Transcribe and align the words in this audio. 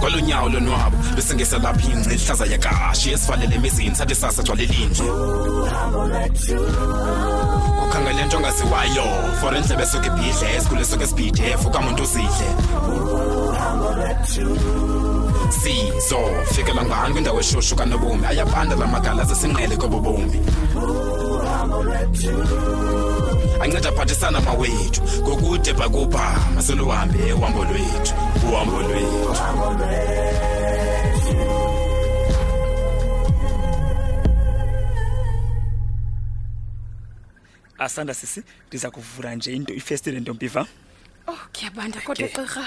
kwalonyawo 0.00 0.48
lonwabo 0.48 0.96
bese 1.16 1.34
ngesalapha 1.34 1.88
ingce 1.92 2.14
ihlaza 2.14 2.46
yakashi 2.46 3.10
esivalele 3.12 3.54
emizini 3.56 3.94
sathi 3.96 4.14
sasa 4.14 4.42
gcwalelinje 4.42 5.02
ukhangele 7.82 8.22
into 8.22 8.36
ongaziwayo 8.36 9.06
for 9.40 9.54
endlebe 9.54 9.82
esuke 9.82 10.06
ibhidle 10.08 10.56
esikhule 10.56 10.80
esuke 10.82 11.04
esibhidef 11.04 11.66
ukamuntu 11.66 12.02
uzidle 12.02 12.48
sizo 15.50 16.18
fikela 16.52 16.84
ngani 16.84 17.12
kwindawo 17.12 17.40
eshushu 17.40 17.76
kanobomi 17.76 18.26
ayabanda 18.26 18.76
la 18.76 18.86
magala 18.86 19.24
zesinqele 19.24 19.76
kobobomi 19.76 20.40
anceda 23.62 23.88
aphathisana 23.88 24.40
mawethu 24.44 25.00
ngokude 25.22 25.72
bhakubha 25.78 26.26
masoluhambe 26.54 27.24
uhambo 27.38 27.62
lwethu 27.68 28.12
uhambo 28.50 28.78
lwethu 28.82 29.36
asanda 37.78 38.14
sisi 38.14 38.40
ndiza 38.68 38.90
kuvula 38.90 39.28
nje 39.34 39.50
into 39.52 39.72
ifestile 39.74 40.20
ntompiva 40.20 40.62
o 41.26 41.32
oh, 41.32 41.38
kuyabanda 41.52 42.00
kodwa 42.00 42.24
okay. 42.26 42.36
qirha 42.44 42.64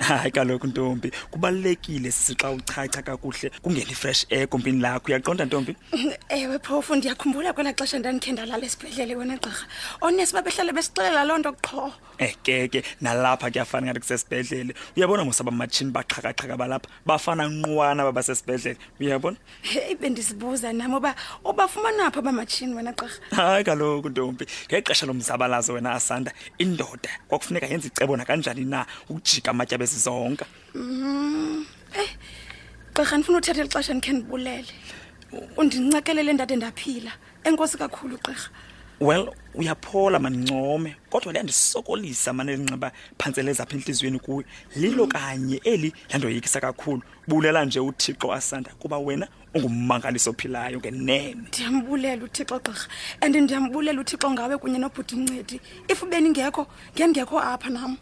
hayi 0.00 0.30
kaloku 0.30 0.66
ntombi 0.66 1.10
kubalulekile 1.30 2.10
sisixa 2.10 2.50
uchacha 2.50 3.02
kakuhle 3.02 3.50
kungena 3.62 3.90
i-fresh 3.92 4.24
air 4.30 4.42
egompini 4.48 4.80
lakho 4.80 5.08
uyaqonda 5.08 5.44
ntombi 5.44 5.76
ewe 6.38 6.58
phofu 6.58 6.94
ndiyakhumbula 6.96 7.52
kwela 7.52 7.72
xesha 7.72 7.98
ndandikhe 7.98 8.32
ndalala 8.32 8.64
esibhedlele 8.64 9.16
wena 9.16 9.36
gqirha 9.36 9.66
onesi 10.00 10.32
babehlale 10.32 10.72
besixelela 10.72 11.24
loo 11.28 11.38
nto 11.38 11.52
qho 11.52 11.92
eke 12.18 12.48
eh, 12.52 12.70
ke 12.72 12.78
nalapha 13.00 13.50
kuyafana 13.52 13.86
ngathi 13.92 14.00
kusesibhedlele 14.00 14.72
uyabona 14.96 15.22
ngosabamatshini 15.26 15.92
baqhakaqhaka 15.92 16.56
balapha 16.56 16.88
bafana 17.04 17.44
nqwana 17.52 18.00
babasesibhedlele 18.08 18.80
uyabona 19.00 19.36
eyi 19.76 19.94
bendisibuza 20.00 20.72
nam 20.72 20.94
uba 20.96 21.12
ubafumana 21.44 22.08
pho 22.10 22.20
abamatshini 22.24 22.72
wena 22.74 22.92
gqirha 22.96 23.36
hayi 23.36 23.64
kaloku 23.68 24.08
ntombi 24.08 24.44
ngexesha 24.64 25.04
lomzabalazo 25.06 25.72
wena 25.76 25.92
asanda 25.92 26.32
indoda 26.58 27.12
kwakufuneka 27.28 27.66
yenza 27.68 27.86
icebo 27.92 28.16
nakanjani 28.16 28.64
na 28.64 28.86
ukujika 29.12 29.50
amatyaba 29.52 29.89
lezi 29.90 29.98
zonke 30.06 30.44
mhm 30.74 31.64
eh 32.00 32.10
gqirha 32.94 33.16
ndifuna 33.16 33.38
uthethe 33.38 33.62
lixesha 33.62 33.94
ndikhe 33.94 34.12
ndibulele 34.12 34.70
undincekelele 35.60 36.32
ndade 36.34 36.54
ndaphila 36.56 37.12
enkosi 37.46 37.76
kakhulu 37.82 38.16
gqirha 38.22 38.48
well 39.06 39.24
uyaphola 39.54 40.18
manincome 40.18 40.90
kodwa 41.10 41.32
liyandisokolisa 41.32 42.32
mane 42.32 42.56
linxiba 42.56 42.88
phantseleza 43.18 43.62
apha 43.62 43.74
enhliziyweni 43.76 44.18
kuwe 44.18 44.44
lilo 44.76 45.04
mm. 45.06 45.12
kanye 45.12 45.56
eli 45.72 45.88
landoyikisa 46.10 46.60
kakhulu 46.66 47.02
bulela 47.30 47.64
nje 47.64 47.80
uthixo 47.80 48.32
asanda 48.32 48.70
kuba 48.78 48.98
wena 48.98 49.28
ungummangaliso 49.54 50.30
ophilayo 50.34 50.78
ngenene 50.82 51.34
ndiyambulela 51.48 52.24
uthixo 52.26 52.58
gqirha 52.58 52.88
and 53.22 53.34
ndiyambulela 53.36 54.00
uthixo 54.02 54.26
ngawe 54.30 54.58
kunye 54.58 54.78
nobhuti 54.82 55.14
ncedi 55.16 55.56
if 55.88 56.02
beningekho 56.10 56.66
ngendingekho 56.96 57.38
apha 57.38 57.70
nam 57.70 57.94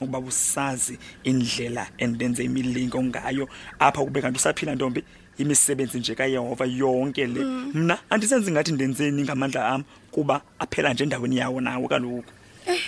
ukuba 0.00 0.18
mm, 0.18 0.24
busazi 0.24 0.96
indlela 1.28 1.84
endenze 2.00 2.44
imilingo 2.48 2.96
ngayo 3.04 3.44
apha 3.78 4.00
ukubeka 4.00 4.30
nto 4.32 4.40
usaphila 4.40 4.74
ntombi 4.74 5.04
imisebenzi 5.36 6.00
nje 6.00 6.14
kayehova 6.16 6.64
yonke 6.64 7.26
le 7.28 7.44
mm. 7.44 7.70
mna 7.74 7.94
andisenzi 8.10 8.48
ngathi 8.52 8.72
ndenzeni 8.72 9.22
ngamandla 9.22 9.68
am 9.68 9.84
kuba 10.10 10.40
aphela 10.58 10.92
nje 10.96 11.04
endaweni 11.04 11.36
yawo 11.36 11.60
nawe 11.60 11.88
kaloku 11.88 12.24
eh, 12.66 12.80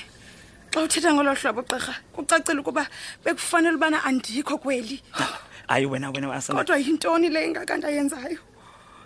xa 0.72 0.80
uthetha 0.80 1.12
ngolo 1.14 1.34
hlobo 1.36 1.60
gqirha 1.62 1.92
kucacela 2.16 2.56
ukuba 2.60 2.86
bekufanele 3.24 3.76
ubana 3.76 4.04
andikho 4.04 4.56
kweli 4.58 5.02
ah, 5.14 5.38
hayi 5.68 5.86
wena 5.86 6.10
wena 6.10 6.28
kodwa 6.42 6.76
yintoni 6.80 7.28
le 7.28 7.44
ingakanti 7.46 7.86
ayenzayo 7.86 8.38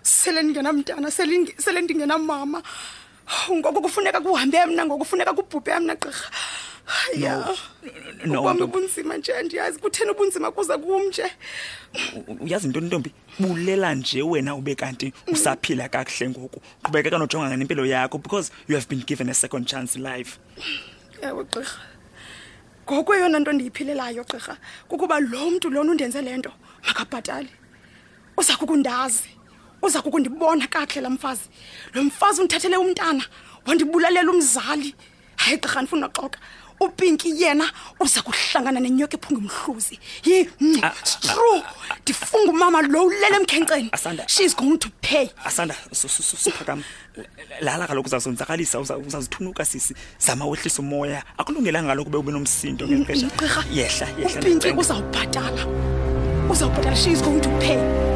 sele 0.01 0.41
ndingenamntana 0.43 1.11
sele 1.11 1.81
ndingenamama 1.83 2.63
ngoku 3.51 3.81
kufuneka 3.81 4.21
kuhambe 4.21 4.65
mna 4.65 4.85
ngoku 4.85 4.99
kufuneka 4.99 5.31
kubhubhe 5.35 5.79
mna 5.79 5.95
gqirha 5.95 6.29
ya 7.15 7.47
kwam 8.41 8.61
ubunzima 8.61 9.17
nje 9.17 9.33
andiyazi 9.35 9.79
kutheni 9.79 10.11
ubunzima 10.11 10.51
kuza 10.51 10.77
kum 10.77 11.03
nje 11.07 11.25
uyazi 12.43 12.67
intoni 12.67 12.87
ntombi 12.87 13.11
bulela 13.39 13.95
nje 13.95 14.21
wena 14.21 14.55
ube 14.55 14.75
kanti 14.75 15.13
usaphila 15.27 15.89
kakuhle 15.89 16.29
ngoku 16.29 16.59
qhubekeka 16.83 17.17
nojonga 17.19 17.55
nempilo 17.57 17.83
yakho 17.85 18.17
because 18.17 18.51
you 18.67 18.75
have 18.75 18.87
been 18.87 19.01
given 19.03 19.27
a 19.29 19.33
second 19.33 19.65
chance 19.67 19.99
life 19.99 20.39
ewe 21.21 21.43
gqirha 21.43 21.79
ngoku 22.91 23.13
eyona 23.15 23.39
nto 23.39 23.51
ndiyiphilelayo 23.55 24.21
gqirha 24.27 24.53
kukuba 24.89 25.15
lo 25.31 25.43
mntu 25.51 25.67
lona 25.73 25.91
undenze 25.93 26.19
le 26.25 26.33
nto 26.39 26.51
makabhatali 26.87 27.51
uza 28.37 28.57
kukundazi 28.59 29.29
uza 29.81 29.99
kukundibona 30.03 30.67
kakuhle 30.67 31.01
la 31.03 31.09
mfazi 31.09 31.47
lo 31.95 32.03
mfazi 32.03 32.41
undithathele 32.43 32.77
umntana 32.83 33.23
wandibulalela 33.67 34.29
umzali 34.35 34.91
hayi 35.43 35.57
gqirha 35.63 35.79
ndifuna 35.83 36.07
xoka 36.15 36.39
uPinki 36.83 37.31
yena 37.41 37.65
uza 37.99 38.21
kuhlangana 38.21 38.79
nenyoka 38.79 39.17
ephunga 39.17 39.39
umhluzi. 39.41 39.99
Yi 40.25 40.49
mm, 40.59 40.79
ah, 40.83 40.91
true. 41.03 41.61
Ah, 41.63 41.73
ah, 41.91 41.95
Difunga 42.05 42.51
umama 42.51 42.81
lo 42.81 43.05
ulele 43.05 43.35
emkhenkceni. 43.39 44.23
She 44.27 44.43
is 44.43 44.53
going 44.53 44.77
to 44.79 44.89
pay. 45.01 45.27
Asanda 45.45 45.73
siphakama. 45.93 46.83
Lala 47.61 47.87
kaloku 47.87 48.07
uzazonzakalisa 48.09 48.79
uzazithunuka 48.81 49.65
sisi 49.65 49.93
zama 50.19 50.45
wehlisa 50.45 50.79
umoya. 50.81 51.21
Akulungelanga 51.37 51.89
kaloku 51.89 52.11
be 52.11 52.17
ube 52.17 52.31
nomsindo 52.33 52.87
ngexesha. 52.87 53.29
Yehla 53.71 54.07
yehla. 54.19 54.41
uPinki 54.41 54.71
uzawubhatala. 54.77 56.49
Uzawubhatala 56.51 56.95
she 56.95 57.11
is 57.11 57.21
going 57.21 57.41
to 57.41 57.49
pay. 57.59 58.12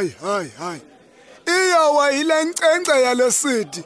hayi 0.00 0.12
hayi 0.22 0.48
hayi 0.58 0.80
iyawa 1.62 2.10
yile 2.10 2.44
nkcenkce 2.44 3.02
yalesidi 3.02 3.84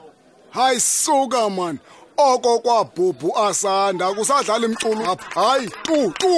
hayi 0.50 0.80
suka 0.80 1.50
man 1.50 1.78
oko 2.16 2.58
kwabhubhu 2.58 3.28
asanda 3.38 4.14
kusadlala 4.14 4.66
imculo 4.66 5.12
apha 5.12 5.40
hayi 5.40 5.70
tu 5.82 5.98
tu 6.20 6.34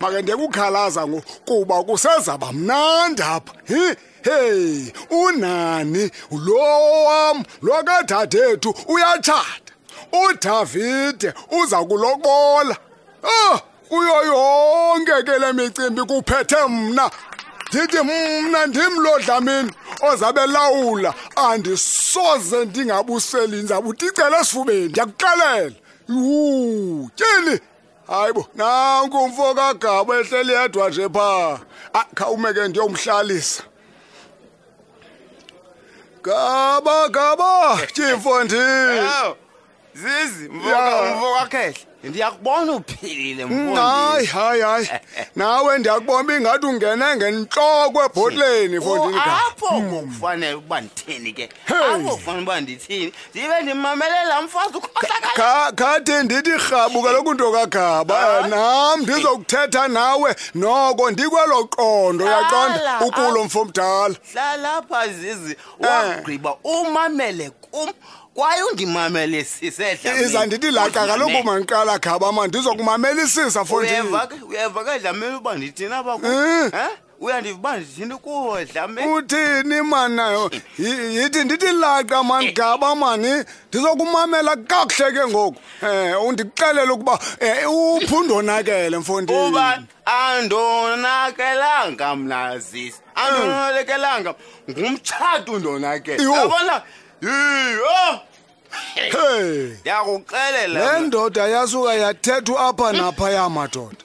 make 0.00 0.22
ndekukhalaza 0.22 1.02
kuba 1.48 1.82
kusezaba 1.82 2.52
mnandi 2.52 3.22
apha 3.22 3.52
hi 3.68 3.84
hey 4.24 4.90
unani 5.22 6.10
lo 6.46 6.60
wam 7.04 7.42
lwakadadethu 7.62 8.74
uyatshata 8.88 9.72
udavide 10.28 11.32
uza 11.62 11.84
kulobola 11.84 12.76
oh 13.24 13.58
kuyo 13.88 14.24
yonke 14.32 15.16
ke 15.26 15.38
le 15.38 15.52
micimbi 15.52 16.02
kuphethe 16.02 16.60
mna 16.70 17.10
ndithi 17.72 17.96
mm, 18.02 18.42
mna 18.48 18.66
ndimlodla 18.66 19.40
mina 19.40 19.70
ozabe 20.12 20.46
lawula 20.46 21.14
andisoze 21.36 22.64
ndingabuseli 22.64 23.56
ndizawube 23.56 23.88
uticela 23.88 24.40
esifubeni 24.40 24.84
ndiyakuxelela 24.88 25.70
yuu 26.08 27.08
tyeli 27.16 27.60
hayi 28.06 28.32
bo 28.32 28.44
nanku 28.54 29.16
umfo 29.24 29.54
kagabo 29.54 30.14
ehleli 30.14 30.52
yedwa 30.52 30.88
nje 30.90 31.08
phaa 31.08 31.58
khawume 32.14 32.52
ke 32.54 32.68
ndiyomhlalisa 32.68 33.62
gaba 36.24 37.08
gaba 37.08 37.78
tyimfo 37.94 38.44
ndini 38.44 39.08
zizi 39.94 40.48
mvo 40.48 41.34
kakhehle 41.40 41.86
ndiyakubona 42.04 42.72
uphilile 42.72 43.44
mm, 43.44 43.74
hayi 43.74 44.26
hayi 44.26 44.62
hayi 44.62 44.84
eh, 44.92 45.00
eh. 45.18 45.26
nawe 45.36 45.78
ndiyakubona 45.78 46.20
uba 46.20 46.36
ingathi 46.36 46.66
ungene 46.66 47.16
ngentloko 47.16 48.04
ebhotleni 48.06 48.80
fondapho 48.80 49.66
oh, 49.70 49.80
mm. 49.80 50.06
kufanele 50.06 50.54
ukuba 50.54 50.76
ndithini 50.80 51.32
ke 51.32 51.48
akufanele 51.94 52.42
uba 52.42 52.60
ndithini 52.60 53.12
ndibe 53.30 53.62
ndimamelela 53.62 54.42
mfazi 54.42 54.74
khathi 55.76 56.12
ndithi 56.12 56.50
rhabu 56.68 57.02
kaloku 57.02 57.34
nto 57.34 57.52
kagaba 57.52 58.18
ah. 58.36 58.40
eh, 58.46 58.46
nam 58.46 59.02
ndizokuthetha 59.02 59.88
nawe 59.88 60.36
noko 60.54 61.10
ndikwelo 61.10 61.64
qondo 61.64 62.24
yaqonda 62.24 63.00
ukulo 63.00 63.40
ah. 63.40 63.44
mfo 63.44 63.64
mdala 63.64 64.14
hlalapha 64.32 65.08
zizi 65.08 65.56
wagqiba 65.80 66.56
umamele 66.64 67.50
kum 67.50 67.90
kwaye 68.34 68.62
undimamelisisehla 68.62 70.20
iza 70.20 70.46
ndithi 70.46 70.70
laka 70.70 71.06
kaloku 71.06 71.42
mankala 71.46 71.98
khaba 71.98 72.32
ma 72.36 72.46
ndizokumamelisisa 72.46 73.64
foruyeva 73.64 74.26
ke 74.28 74.36
dlamele 75.02 75.34
uba 75.38 75.54
ndithina 75.54 76.02
bak 76.02 76.18
eh? 76.24 76.70
uyandiva 77.22 77.78
uba 77.78 77.78
dlame 78.66 79.00
uthini 79.06 79.78
mana 79.86 80.48
yithi 80.78 81.44
ndithi 81.46 81.70
laqa 81.78 82.22
mani 82.26 82.50
gaba 82.52 82.90
mani 82.98 83.44
ndizokumamela 83.70 84.52
kakuhle 84.66 85.08
ke 85.14 85.22
ngoku 85.30 85.58
um 85.82 86.14
undixelele 86.26 86.90
ukuba 86.92 87.14
uphundonakele 87.70 88.98
mfondiuba 88.98 89.78
andonakelanga 90.04 92.06
mnazisi 92.18 92.98
andonakelanga 93.14 94.34
ngumtshato 94.68 95.58
ndonakele 95.62 96.18
yiyo 97.26 98.20
ndiyakuxelelale 99.80 101.00
ndoda 101.06 101.48
yasuka 101.48 101.94
yathethwa 101.94 102.60
apha 102.68 102.92
naphaya 102.92 103.48
madoda 103.48 103.96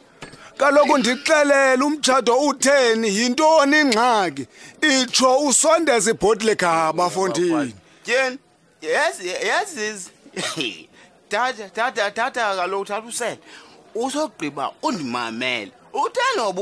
kaloku 0.57 0.97
ndixelele 0.97 1.83
umtshato 1.83 2.33
utheni 2.47 3.07
yintoni 3.17 3.77
ingxaki 3.83 4.45
itsho 4.91 5.31
usondeza 5.47 6.11
ibhotile 6.11 6.55
khaba 6.55 7.09
fondini 7.09 7.73
tyeni 8.05 8.37
yezizi 9.47 10.09
tata 11.29 11.69
tata 11.69 12.11
tata 12.11 12.43
kaloku 12.55 12.85
thatha 12.85 13.07
usele 13.07 13.39
usogqiba 13.95 14.63
undimamele 14.83 15.71
utheni 15.93 16.39
oba 16.47 16.61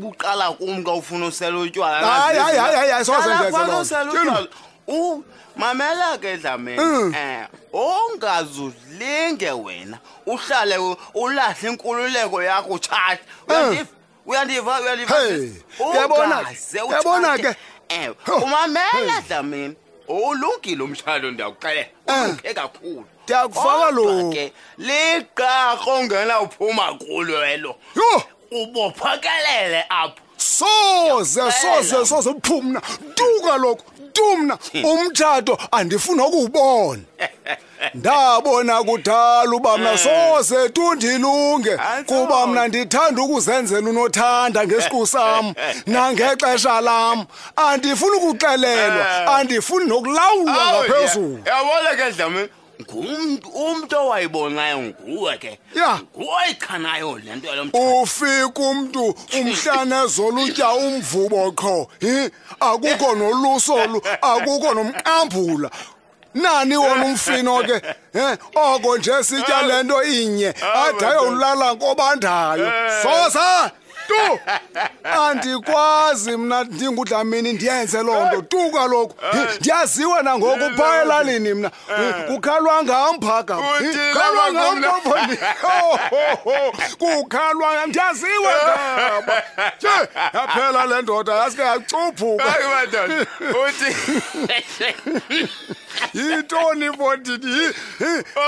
buqala 0.00 0.46
kum 0.58 0.84
ka 0.84 0.92
ufuna 0.92 1.26
usele 1.26 1.56
utywalahayi 1.64 2.38
hayi 2.38 2.58
hayi 2.58 2.90
hayi 2.90 3.04
soeeaa 3.04 4.46
u 4.86 5.22
mamela 5.56 6.18
ke 6.20 6.36
dlamini 6.36 6.78
mm. 6.80 7.14
eh 7.14 7.46
ongazudlinge 7.72 9.50
wena 9.50 9.98
uhlale 10.26 10.96
ulahle 11.14 11.68
inkululeko 11.68 12.42
yakho 12.42 12.68
mm. 12.68 12.74
uthathe 12.74 13.18
uyandiva 14.26 14.80
uyandiva 14.80 15.16
uyandiva 15.20 15.84
uyabona 15.92 16.46
uyabona 16.88 17.38
ke 17.38 17.56
eh 17.88 18.10
umamela 18.42 19.20
dlamini 19.28 19.76
ulungile 20.08 20.82
umshado 20.82 21.30
ndiyawuxelela 21.30 21.86
eh. 22.06 22.16
ulunge 22.16 22.52
kakhulu 22.54 23.02
ndiyakufaka 23.24 23.90
lokho 23.90 24.50
liqarho 24.78 25.90
ongena 25.90 26.40
uphuma 26.40 26.94
kulo 26.98 27.44
elo 27.46 27.76
ubophakelele 28.50 29.84
apho 29.88 30.20
soze 30.36 31.42
soze 31.52 32.04
soze 32.06 32.28
uphumna 32.30 32.82
duka 33.16 33.56
lokho 33.56 33.84
tumna 34.14 34.58
hmm. 34.72 34.84
umtshato 34.84 35.58
andifuna 35.70 36.26
ukubona 36.26 37.02
ndabona 37.94 38.82
kudala 38.84 39.50
uba 39.56 39.78
mna 39.78 39.88
hmm. 39.90 39.98
soze 39.98 40.68
tundilunge 40.68 41.78
kuba 42.06 42.46
mna 42.46 42.68
ndithanda 42.68 43.22
ukuzenzela 43.22 43.90
unothanda 43.90 44.66
ngesiqu 44.66 45.06
sam 45.06 45.54
nangexesha 45.86 46.80
lam 46.80 47.24
andifuni 47.56 48.16
ukuxelelwa 48.16 49.10
ah. 49.10 49.36
andifuni 49.36 49.84
nokulawulwa 49.86 50.54
ngaphezulu 50.70 51.38
yabona 51.46 51.90
ke 51.98 52.10
dlamini 52.16 52.48
ngumntu 52.82 53.46
umntu 53.54 53.94
owayibonayo 54.02 54.78
nguwe 55.06 55.34
ke 55.38 55.52
ya 55.78 55.98
ngoyichanayo 56.18 57.18
le 57.22 57.32
nto 57.36 57.46
yalo 57.48 57.62
ufika 58.02 58.60
umntu 58.70 59.02
umhlana 59.38 60.00
zolutya 60.10 60.68
umvubo 60.84 61.40
qho 61.60 61.76
hi 62.02 62.14
akukho 62.60 63.10
nolusolu 63.18 63.98
akukho 64.22 64.70
nomqambula 64.74 65.70
nani 66.34 66.74
wona 66.76 67.04
umfino 67.06 67.62
ke 67.62 67.76
he 68.12 68.26
oko 68.58 68.90
nje 68.98 69.16
sitya 69.22 69.58
lento 69.62 70.02
inye 70.02 70.48
ade 70.82 71.06
ayolala 71.06 71.74
ngobandayo 71.78 72.66
eh. 72.66 72.90
sosa 73.02 73.70
tu 74.08 74.16
andikwazi 75.20 76.36
mna 76.36 76.64
ndingudlamini 76.64 77.52
ndiyenze 77.52 78.02
loo 78.02 78.26
nto 78.28 78.42
tu 78.42 78.70
kaloku 78.70 79.14
ndiyaziwa 79.60 80.22
nangoku 80.22 80.70
pha 80.76 81.02
elalini 81.02 81.54
mna 81.54 81.70
kukhalwa 82.26 82.84
ngamphakakhalwa 82.84 84.52
ngamo 84.52 84.94
kukhalwa 86.98 87.86
ndiyaziwe 87.86 88.52
aba 88.52 89.42
e 89.68 89.72
yaphela 90.34 90.86
le 90.86 91.02
ndoda 91.02 91.32
yaske 91.34 91.62
yacuphuka 91.62 92.54
yintoni 96.14 96.88
fotini 96.98 97.72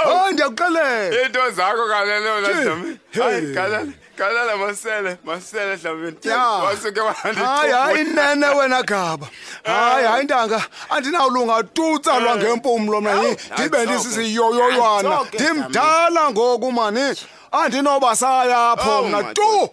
hayi 0.05 0.33
ndiyakuxelela 0.33 1.25
into 1.27 1.51
zakho 1.51 1.85
kalelelaaikalele 1.91 3.93
kalala 4.17 4.53
masele 4.63 5.17
masele 5.25 5.77
dlaminihayihayi 5.77 8.01
inene 8.03 8.47
wena 8.59 8.83
gaba 8.83 9.27
ah. 9.65 9.73
hayi 9.73 10.07
hayi 10.07 10.25
ntanga 10.25 10.61
andinawulunga 10.91 11.63
tutsa 11.75 12.19
lwa 12.21 12.33
ah. 12.33 12.37
ngempumlo 12.37 13.01
mna 13.01 13.15
ndibe 13.53 13.79
ndisisiyoyoywana 13.87 15.17
ah, 15.19 15.25
ndimdala 15.35 16.31
ngoku 16.31 16.73
mani 16.73 17.07
andinoba 17.53 18.17
sayapho 18.17 19.03
mna 19.03 19.23
tu 19.37 19.71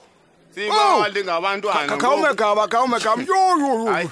khawume 1.99 2.29
gaba 2.41 2.63
khawume 2.71 2.97
gaba 3.03 3.21
yoyoyo 3.31 4.09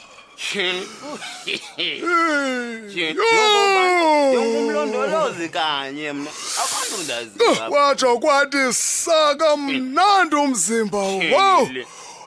tyhinimlondolozi 2.93 5.47
kanye 5.57 6.07
mna 6.17 6.31
akhonto 6.63 6.97
ndazikwatsho 7.05 8.11
kwathi 8.23 8.63
saka 9.03 9.49
mnandi 9.63 10.35
umzimba 10.45 10.99
wow 11.35 11.63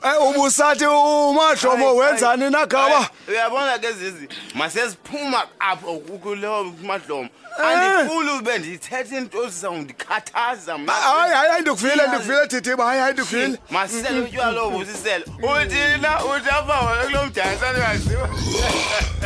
Eh 0.06 0.20
ubusathi 0.20 0.84
umahlomo 0.86 1.94
wenzani 1.96 2.50
nagaba? 2.50 3.08
Uyabona 3.28 3.78
ke 3.78 3.90
zizi, 3.92 4.28
masesiphuma 4.54 5.42
apho 5.58 5.92
ukulewa 5.98 6.60
umahlomo. 6.60 7.28
Eh. 7.58 7.64
Andifuli 7.66 8.30
ube 8.38 8.58
ndithethe 8.58 9.16
into 9.16 9.44
ezizawundikhathaza 9.44 10.76
mna. 10.78 10.92
Hayi 10.92 11.32
hayi 11.34 11.60
ndikuvile 11.62 12.06
ndikuvile 12.08 12.46
thithi 12.46 12.76
ba 12.76 12.84
hayi 12.84 13.00
hayi 13.00 13.12
ndikuvile. 13.12 13.58
Masisele 13.70 14.20
utywala 14.20 14.60
obusisele. 14.62 15.24
Uthi 15.38 16.00
na 16.02 16.24
uthi 16.24 16.50
apha 16.50 16.80
wena 16.86 17.04
kulo 17.04 17.24
mdansi 17.26 17.64
anikaziwa. 17.64 18.28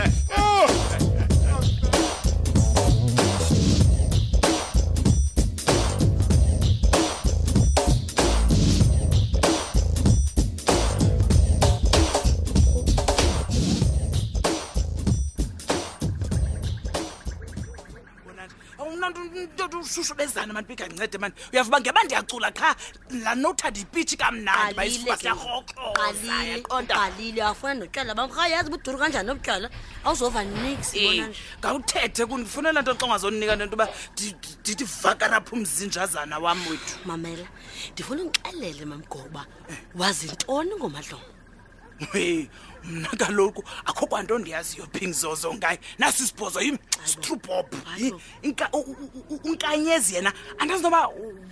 ntotushushubezane 19.11 20.53
mani 20.53 20.67
bikancede 20.69 21.19
mani 21.19 21.35
uyava 21.53 21.69
uba 21.69 21.81
ngeba 21.81 22.01
ndiyacula 22.05 22.51
qha 22.53 22.77
laa 23.23 23.35
nothanda 23.35 23.81
ipitshi 23.81 24.17
kamnandi 24.21 24.75
bayisuasiyarhokoqalile 24.79 27.41
awufuna 27.49 27.75
notywala 27.81 28.13
bamrhayazi 28.19 28.69
buduru 28.73 28.97
kanjani 29.01 29.27
nobutywala 29.29 29.69
awuzova 30.05 30.41
nix 30.45 30.81
ngawuthethe 31.61 32.23
kundifunela 32.29 32.81
nto 32.83 32.93
xonga 33.01 33.19
zonika 33.23 33.55
nento 33.57 33.77
yba 33.77 33.87
ndithi 34.63 34.85
vakanapho 34.85 35.51
umzinjazana 35.57 36.37
wam 36.45 36.59
wethu 36.69 36.95
mamela 37.09 37.49
ndifuna 37.93 38.21
undixelele 38.23 38.85
mamgoba 38.85 39.43
wazintoni 40.01 40.75
ngomadlomo 40.77 41.38
we 42.15 42.51
mna 42.85 43.09
kaloku 43.09 43.65
akho 43.87 44.07
kwanto 44.07 44.39
ndiyaziyo 44.39 44.87
ping 44.87 45.13
zozo 45.13 45.55
ngaye 45.55 45.79
nasisibhozo 45.99 46.61
yim 46.61 46.79
strubob 47.05 47.67
unkanyezi 49.45 50.15
yena 50.15 50.33
andazi 50.59 50.83
noba 50.83 51.09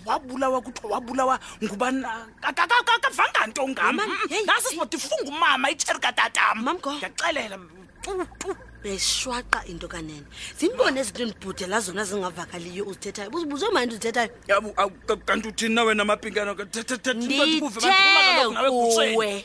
wabulawa 0.06 0.60
kuthiwa 0.62 0.92
wabulawa 0.92 1.40
nguba 1.64 1.92
kavanga 3.00 3.46
nto 3.46 3.68
ngam 3.68 3.98
nasisibo 4.46 4.84
ndifunga 4.84 5.24
umama 5.30 5.66
itsherikatatam 5.70 6.62
ndiyaxelela 6.78 7.58
beshwaqa 8.82 9.64
into 9.66 9.88
kanene 9.90 10.24
zimbone 10.58 11.00
ezinto 11.02 11.24
ndibhudela 11.26 11.80
zona 11.82 12.04
zingavakaliyo 12.04 12.84
uzithethayo 12.86 13.30
uzibuze 13.34 13.66
mani 13.74 13.86
ndizithethayo 13.86 14.30
kanti 15.26 15.48
uthini 15.48 15.74
nawena 15.74 16.02
amapinkanondithe 16.02 17.12
kuwe 18.70 19.44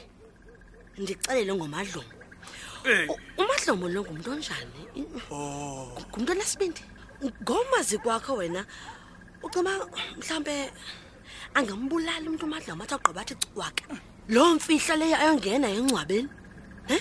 ndixelele 1.02 1.54
ngomadlomo 1.58 2.14
eh. 2.94 3.06
umadlomo 3.42 3.86
lo 3.94 4.00
ngumntu 4.06 4.28
onjani 4.34 4.82
oh. 5.34 5.98
ngumntu 6.12 6.30
onasibindi 6.34 6.82
ngomazi 7.44 7.96
kwakho 8.04 8.32
wena 8.40 8.62
ucima 9.46 9.72
mhlawumbe 10.18 10.56
angambulali 11.58 12.26
umntu 12.32 12.44
umadlomo 12.46 12.82
athi 12.84 12.94
agqiba 12.96 13.22
athi 13.22 13.36
cwaka 13.42 13.84
loo 14.34 14.50
mfihlo 14.58 14.96
leyo 15.02 15.18
ayongena 15.22 15.68
engcwabeni 15.78 16.30
e 16.94 16.98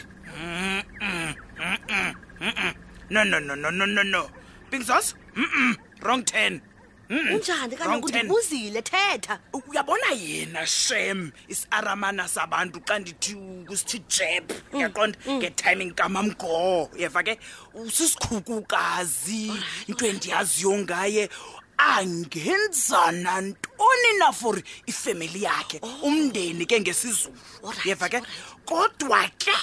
no 3.12 3.20
no 3.28 3.36
no 3.40 3.54
no 3.62 3.68
no 3.78 3.84
no 3.86 4.02
no 4.12 4.20
bingzos 4.70 5.06
wrong 6.02 6.24
ten 6.24 6.52
Mm. 7.10 7.34
unjani 7.34 7.76
kanoku 7.76 8.08
ndibuzile 8.08 8.82
thetha 8.82 9.38
uyabona 9.68 10.06
yena 10.16 10.66
shem 10.66 11.30
isiaramana 11.48 12.24
sabantu 12.28 12.78
xa 12.88 12.98
ndithi 12.98 13.34
kusithi 13.66 13.98
jep 14.12 14.46
mm. 14.72 14.80
yaqonda 14.80 15.18
mm. 15.26 15.32
ngetiming 15.38 15.92
kamamgo 15.98 16.86
yeva 16.96 17.22
ke 17.26 17.34
usisikhukukazi 17.74 19.50
into 19.90 20.04
endiyaziyo 20.06 20.72
ngaye 20.86 21.26
angenza 21.90 23.02
nantoni 23.12 24.10
na 24.20 24.30
for 24.32 24.62
ifemeli 24.86 25.42
yakhe 25.42 25.80
oh. 25.82 25.90
umndeni 26.06 26.62
ke 26.66 26.78
ngesizulu 26.80 27.34
right, 27.66 27.86
yeva 27.90 28.06
ke 28.08 28.16
right. 28.22 28.28
kodwa 28.70 29.18
ke 29.38 29.54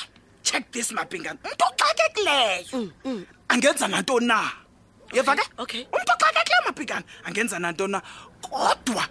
check 0.43 0.67
this 0.75 0.91
mabhingana 0.91 1.39
umntu 1.47 1.63
oxakekileyo 1.65 2.67
mm, 2.83 2.91
mm. 3.05 3.25
angenza 3.47 3.87
nantoni 3.87 4.27
na 4.27 4.39
okay, 4.41 5.15
yeva 5.19 5.35
ke 5.39 5.43
okay. 5.57 5.81
umntu 5.95 6.11
oxakekile 6.11 6.56
happy 6.77 6.85
kan 6.85 7.03
angenza 7.25 7.59
nantona 7.59 8.01
kodwa 8.45 9.03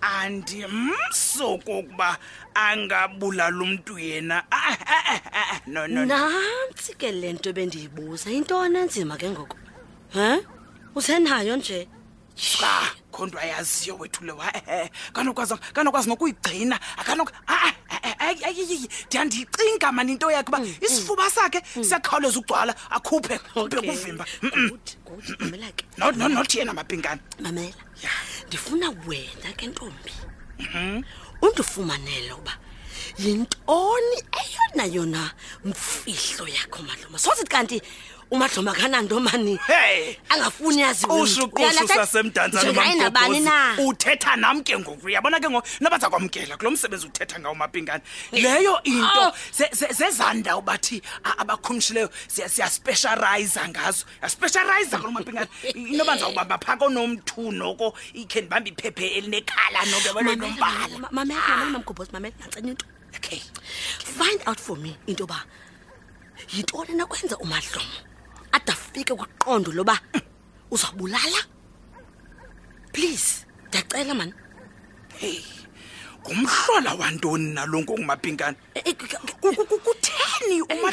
andimsoko 0.00 1.78
ukuba 1.78 2.16
angabulala 2.54 3.62
umuntu 3.62 3.94
yena 3.98 4.42
ah, 4.50 4.76
ah, 4.86 5.20
ah, 5.42 5.58
no 5.70 5.86
no 5.86 6.02
nantsi 6.04 6.94
ke 6.98 7.12
lento 7.14 7.52
bendiyibuza 7.54 8.30
into 8.34 8.54
anenzima 8.58 9.14
ke 9.16 9.30
ngoko 9.30 9.56
he 10.14 10.42
usenayo 10.96 11.56
nje 11.56 11.86
tshwa 12.36 12.68
khonto 13.12 13.38
ayaziyo 13.38 13.96
wethu 13.96 14.24
le 14.24 14.32
kanokwazi 15.12 16.08
nokuyigcina 16.08 16.80
ndiyandiyicinga 19.06 19.92
mani 19.92 20.12
into 20.12 20.30
yakhe 20.30 20.48
uba 20.48 20.58
mm, 20.60 20.74
isifuba 20.80 21.24
mm, 21.24 21.30
sakhe 21.30 21.60
mm. 21.76 21.84
siyakhawuleza 21.84 22.38
ukugcwala 22.40 22.72
akhuphe 22.90 23.36
bekuvimba 23.68 24.24
not 25.98 26.54
yena 26.54 26.72
mapingane 26.72 27.20
mamela 27.40 27.76
ndifuna 28.48 28.88
wena 29.06 29.52
ke 29.56 29.66
ntombi 29.66 30.12
mm-hmm. 30.60 31.04
undifumanele 31.42 32.32
uba 32.32 32.56
yintoni 33.18 34.18
yona 34.74 34.84
yona 34.94 35.30
mfihlo 35.64 36.46
yakho 36.48 36.82
madloma 36.82 37.18
sothi 37.18 37.44
kanti 37.46 37.82
umadloma 38.30 38.72
kananto 38.72 39.20
mani 39.20 39.58
angafuni 40.28 40.80
yaziuuusasemdansanabani 40.82 43.40
na 43.44 43.74
uthetha 43.78 44.36
nam 44.36 44.62
ke 44.64 44.72
ngoku 44.80 45.04
uyabona 45.06 45.36
ke 45.40 45.50
ngoku 45.52 45.68
nabaza 45.84 46.08
kwamkela 46.10 46.56
kulo 46.56 46.70
msebenzi 46.70 47.06
uthetha 47.06 47.40
ngawo 47.40 47.54
mapingane 47.54 48.02
leyo 48.32 48.80
into 48.82 49.32
zezanda 49.92 50.56
ubathi 50.56 51.02
abakhumshileyo 51.24 52.08
siyaspecializa 52.28 53.68
ngazo 53.68 54.06
yaspecializa 54.22 54.98
kulo 54.98 55.10
mapingane 55.12 55.48
inoba 55.74 56.12
ndizawubamba 56.16 56.58
phaka 56.58 56.88
nomthu 56.88 57.52
noko 57.52 57.92
ikhe 58.14 58.40
ndibambe 58.40 58.70
iphephe 58.72 59.06
elinekala 59.20 59.84
noke 59.92 60.08
abalenombalamamelmamgobhosi 60.08 62.12
mamele 62.12 62.34
nacenye 62.40 62.70
into 62.70 62.86
okay 63.18 63.40
find 64.16 64.40
out 64.48 64.58
for 64.66 64.76
me 64.82 64.90
into 65.06 65.22
yoba 65.24 65.38
yintoni 66.54 66.92
nakwenza 67.00 67.36
umadlomo 67.44 67.94
adafike 68.56 69.12
kwiqondo 69.20 69.70
loba 69.78 69.96
uzawubulala 70.74 71.40
please 72.94 73.28
ndiyacela 73.68 74.14
mani 74.18 74.34
heyi 75.20 75.44
ngumhlola 76.22 76.90
wantoni 77.00 77.46
nalonku 77.56 77.90
ongumapinkane 77.94 78.56
eh, 78.74 78.82
eh, 78.88 78.94
kutheni 79.86 80.56
eh. 80.68 80.84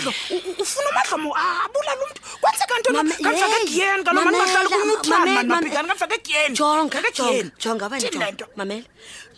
ufuna 0.61 0.89
umadlomo 0.91 1.29
ah, 1.39 1.65
abulala 1.65 2.01
umntu 2.05 2.21
kwenzeka 2.41 2.73
ntonigaakegiyeni 2.79 4.01
kaloo 4.07 4.23
mani 4.25 4.37
bahlala 4.41 4.67
kunye 4.71 4.93
utamanmapinkane 4.97 5.87
gaakegiyenijongajongajonga 6.01 7.83
abanjonmamele 7.87 8.85